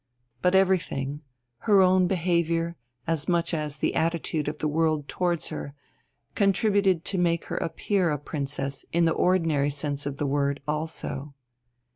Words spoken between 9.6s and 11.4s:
sense of the word also.